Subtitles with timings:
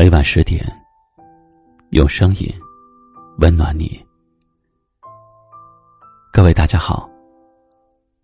[0.00, 0.64] 每晚十点，
[1.90, 2.50] 用声音
[3.38, 4.02] 温暖你。
[6.32, 7.06] 各位大家好，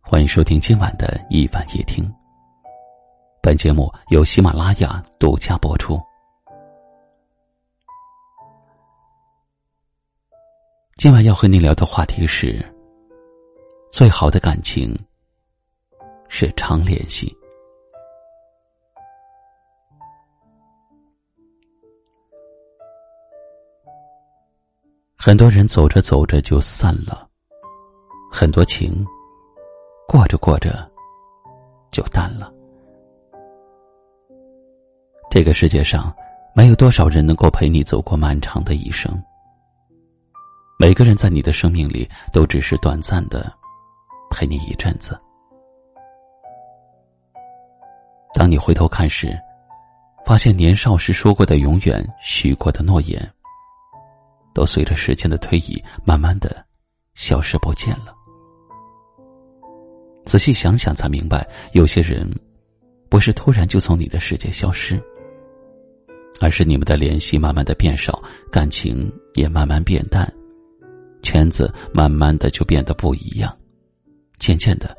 [0.00, 2.10] 欢迎收听今晚的一晚夜听。
[3.42, 6.00] 本节目由喜马拉雅独家播出。
[10.94, 12.64] 今晚要和你聊的话题是：
[13.92, 14.98] 最好的感情
[16.30, 17.36] 是常联系。
[25.26, 27.28] 很多人走着走着就散了，
[28.30, 29.04] 很多情
[30.06, 30.88] 过着过着
[31.90, 32.48] 就淡了。
[35.28, 36.14] 这个世界上
[36.54, 39.20] 没有多少人能够陪你走过漫长的一生。
[40.78, 43.52] 每个人在你的生命里都只是短暂的
[44.30, 45.20] 陪你一阵子。
[48.32, 49.36] 当你回头看时，
[50.24, 53.28] 发现年少时说过的永远、许过的诺言。
[54.56, 56.64] 都随着时间的推移，慢慢的
[57.14, 58.14] 消失不见了。
[60.24, 62.26] 仔细想想，才明白，有些人
[63.10, 64.98] 不是突然就从你的世界消失，
[66.40, 70.26] 而是你们的联系慢慢的变少，感情也慢慢变淡，
[71.22, 73.54] 圈子慢慢的就变得不一样，
[74.38, 74.96] 渐渐的，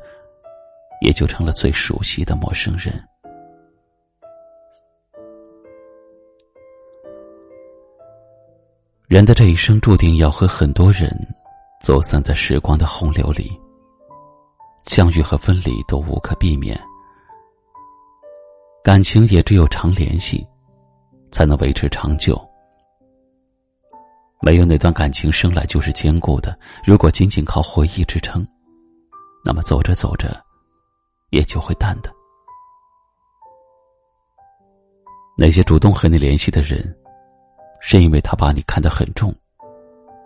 [1.04, 2.94] 也就成了最熟悉的陌生人。
[9.08, 11.10] 人的这一生注定要和很多人
[11.80, 13.58] 走散在时光的洪流里，
[14.84, 16.78] 相遇和分离都无可避免。
[18.84, 20.46] 感情也只有常联系，
[21.30, 22.38] 才能维持长久。
[24.42, 26.54] 没有哪段感情生来就是坚固的。
[26.84, 28.46] 如果仅仅靠回忆支撑，
[29.42, 30.38] 那么走着走着，
[31.30, 32.12] 也就会淡的。
[35.34, 36.94] 那些主动和你联系的人。
[37.80, 39.34] 是因为他把你看得很重，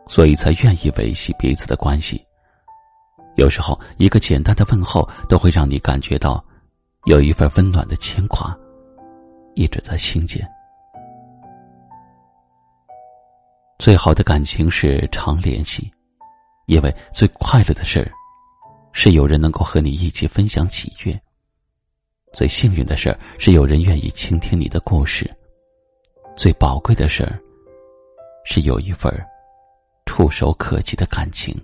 [0.09, 2.25] 所以才愿意维系彼此的关系。
[3.37, 6.45] 有时候，一个简单的问候都会让你感觉到
[7.07, 8.57] 有一份温暖的牵挂
[9.55, 10.47] 一直在心间。
[13.79, 15.91] 最好的感情是常联系，
[16.67, 18.11] 因为最快乐的事儿
[18.93, 21.15] 是有人能够和你一起分享喜悦；
[22.33, 25.29] 最幸运的事儿是有人愿意倾听你的故事。
[26.35, 27.39] 最宝贵的事儿，
[28.45, 29.13] 是有一份
[30.07, 31.55] 触手可及的感情。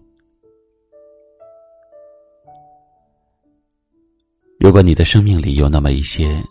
[4.61, 6.43] 如果你的生命里有那么一些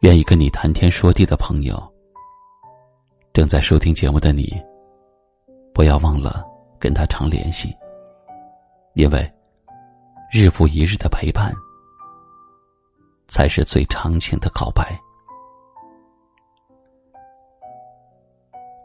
[0.00, 1.76] 愿意跟你谈天说地的朋友，
[3.32, 4.54] 正在收听节目的你，
[5.74, 6.44] 不要忘了
[6.78, 7.74] 跟他常联系，
[8.94, 9.30] 因为
[10.32, 11.52] 日复一日的陪伴，
[13.26, 14.98] 才是最长情的告白。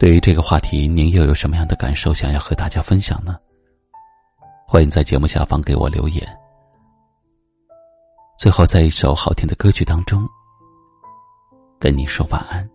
[0.02, 3.38] 对于这个话题，您又有什么样的感受想要和大家分享呢？
[4.66, 6.28] 欢迎在节目下方给我留言。
[8.36, 10.28] 最后，在一首好听的歌曲当中，
[11.80, 12.68] 跟你说晚安。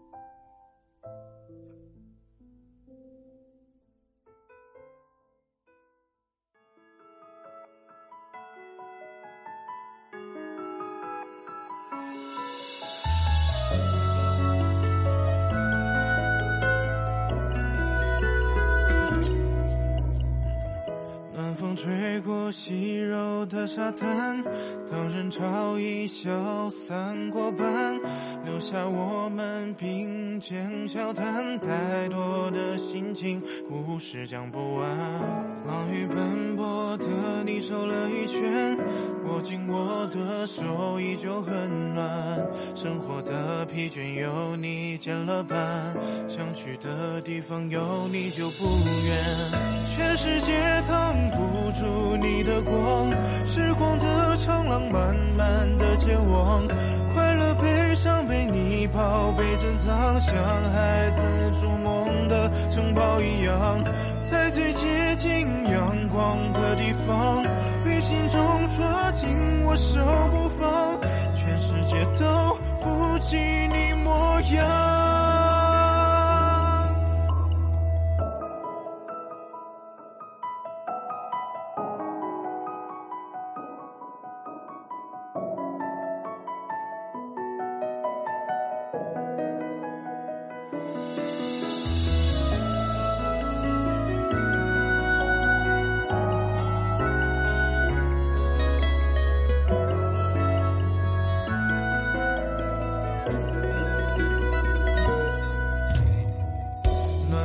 [21.86, 24.42] 吹过细柔的沙滩，
[24.91, 27.97] 当人潮已消散过半，
[28.44, 34.97] 留下我们并肩笑谈，太多的心情，故事讲不完。
[35.64, 37.06] 忙于奔波的
[37.44, 38.76] 你瘦了一圈，
[39.28, 42.10] 握紧我的手依旧很暖，
[42.74, 45.94] 生活的疲倦有你减了半，
[46.28, 48.64] 想去的地方有你就不
[49.06, 50.53] 远，全世界
[50.88, 51.76] 挡不。
[51.78, 53.11] 住你的光，
[53.45, 56.67] 时光的长廊，慢慢的前往，
[57.13, 60.34] 快乐悲伤被你包被珍藏，像
[60.73, 63.84] 孩子筑梦的城堡一样，
[64.31, 65.28] 在最接近
[65.71, 67.45] 阳光的地方，
[67.84, 69.28] 于心中抓紧
[69.65, 70.01] 我手
[70.31, 71.01] 不放，
[71.34, 74.85] 全世界都不及你模样。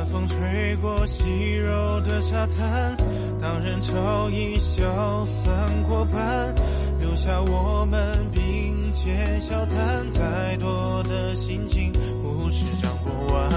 [0.04, 2.96] 风吹过细柔的沙滩，
[3.40, 6.54] 当人潮已消散过半，
[7.00, 13.50] 留下我们并肩笑谈，太多的心情不是讲不完。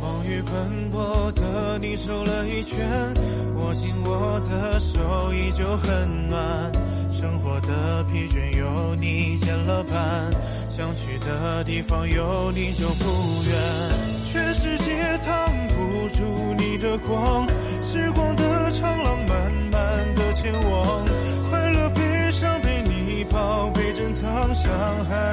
[0.00, 3.14] 风雨奔波的你瘦了一圈，
[3.56, 6.72] 握紧我的手依旧很暖，
[7.12, 10.30] 生活的疲倦有你减了半，
[10.70, 14.15] 想去的地方有你就不远。
[14.36, 14.92] 全世界
[15.24, 16.22] 挡不住
[16.58, 17.48] 你的光，
[17.82, 21.04] 时光的长廊慢慢的前往，
[21.48, 24.70] 快乐悲伤被你宝贝珍藏，伤
[25.06, 25.25] 害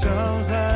[0.00, 0.67] 伤害